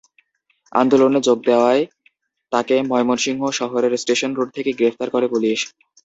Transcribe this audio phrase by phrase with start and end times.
[0.71, 1.83] আন্দোলনে যোগ দেওয়ায়
[2.51, 5.59] তাকে ময়মনসিংহ শহরের স্টেশন রোড থেকে গ্রেফতার করে পুলিশ।